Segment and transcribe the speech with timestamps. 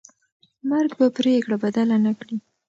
[0.69, 2.37] مرګ به پرېکړه بدله نه کړي.